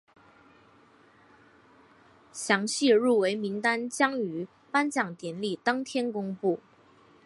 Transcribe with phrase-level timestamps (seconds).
[2.31, 6.59] 详细入围名单将于颁奖典礼当天公布。